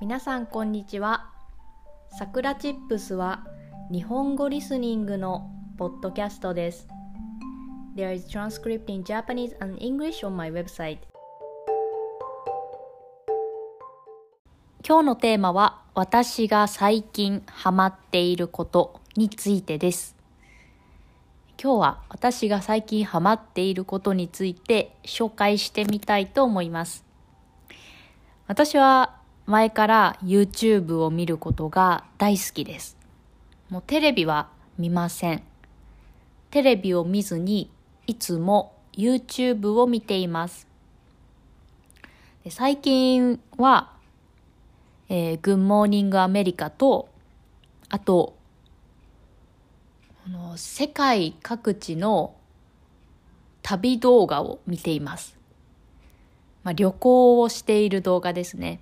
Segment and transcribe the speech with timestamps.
[0.00, 1.28] 皆さんこんにちは。
[2.16, 3.44] さくらチップスは
[3.90, 6.86] 日本語リスニングのポッドキャストです。
[7.96, 10.98] There is transcript in Japanese and English on my website.
[14.86, 20.14] 今日のテーマは私が最近ハマっていることについてです。
[21.60, 27.04] 今日は私が最近ハマっていることについて紹介してみたいと思います。
[28.46, 29.17] 私は
[29.48, 32.98] 前から YouTube を見ることが大好きです。
[33.70, 35.42] もうテレビは見ません。
[36.50, 37.70] テレビを見ずに
[38.06, 40.66] いつも YouTube を見ています。
[42.44, 43.94] で最近は、
[45.08, 47.08] えー、グッモーニングアメリカと、
[47.88, 48.36] あと、
[50.28, 52.34] の世界各地の
[53.62, 55.38] 旅動画を見ています。
[56.64, 58.80] まあ、旅行をしている動画ですね。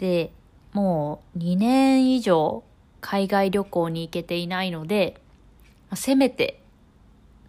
[0.00, 0.32] で、
[0.72, 2.64] もう2年以上
[3.02, 5.20] 海外旅行に行けていないので、
[5.94, 6.62] せめて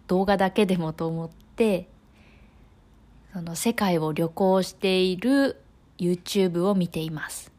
[0.08, 1.88] 動画だけでもと思って、
[3.32, 5.62] その世界を旅行している
[5.98, 7.54] YouTube を見ています。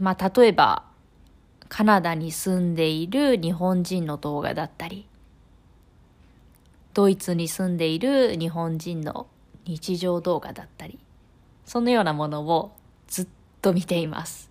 [0.00, 0.82] まあ、例えば、
[1.68, 5.06] カナダに住んでいる日本人の動画だったり、
[6.92, 9.28] ドイツに住んでいる日本人の
[9.64, 10.98] 日常動画だったり、
[11.68, 12.72] そのようなものを
[13.08, 13.28] ずっ
[13.60, 14.50] と見ています。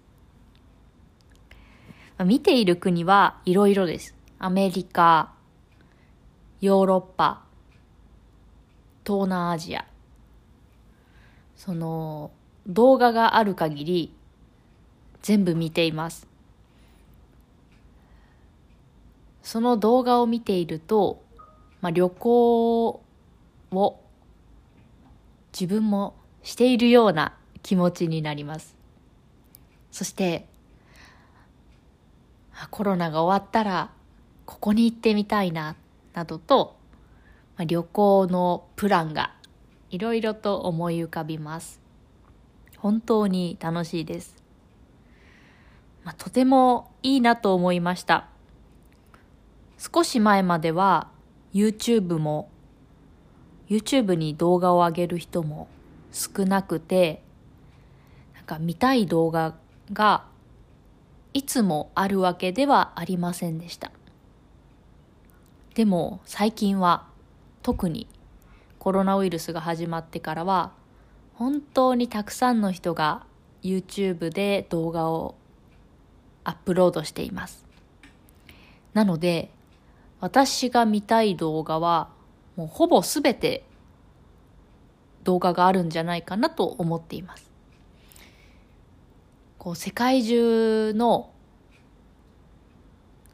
[2.24, 4.14] 見ている国はいろいろです。
[4.38, 5.34] アメリカ、
[6.62, 7.44] ヨーロッパ、
[9.04, 9.88] 東南アジア。
[11.56, 12.30] その
[12.68, 14.14] 動画がある限り
[15.24, 16.28] 全部見ています。
[19.42, 21.24] その動画を見ていると、
[21.82, 22.90] まあ、旅行
[23.72, 24.04] を
[25.52, 26.14] 自分も
[26.48, 28.74] しているような気持ちになります。
[29.92, 30.48] そして、
[32.72, 33.92] コロナが終わったら
[34.46, 35.76] ここに行ってみたいな、
[36.14, 36.78] などと、
[37.58, 39.34] まあ、旅行のプランが
[39.90, 41.82] いろいろと思い浮かびます。
[42.78, 44.42] 本当に楽しいです。
[46.06, 48.30] まあ、とてもいいなと思いました。
[49.78, 51.10] 少し前までは
[51.54, 52.50] YouTube も
[53.68, 55.68] YouTube に動画を上げる人も
[56.12, 57.22] 少なくて
[58.36, 59.56] なんか見たい動画
[59.94, 60.26] が
[61.34, 63.92] いつもあるわけではありませんでした。
[65.76, 67.06] でも最近は
[67.62, 68.08] 特に
[68.80, 70.72] コロナウイルスが始まってからは
[71.36, 73.26] 本当にたくさんの人が
[73.62, 75.36] YouTube で動画を
[76.44, 77.64] アップロードしています。
[78.94, 79.52] なので
[80.20, 82.10] 私が見たい動画は
[82.56, 83.64] もうほぼすべて
[85.28, 87.52] 動画があるんじゃないかなと思っています。
[89.58, 91.32] こう世界中の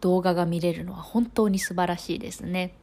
[0.01, 2.73] 動画が見れるのは本当に素晴らしいですね。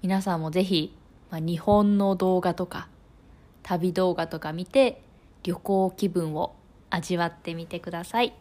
[0.00, 0.96] 皆さんもぜひ、
[1.32, 2.86] まあ、日本の動画とか
[3.64, 5.02] 旅動画とか見て
[5.42, 6.54] 旅行気分を
[6.88, 8.32] 味わってみてください。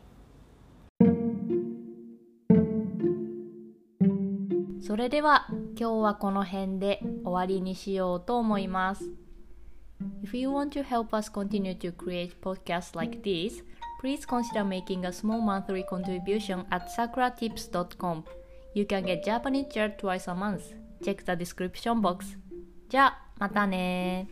[4.86, 9.21] それでは今日はこの辺で終わりにしようと思います。
[10.23, 13.63] If you want to help us continue to create podcasts like this,
[14.01, 18.25] please consider making a small monthly contribution at sakuratips.com.
[18.75, 20.75] You can get Japanese chair twice a month.
[21.03, 22.37] Check the description box.
[22.89, 24.29] じゃあ、またね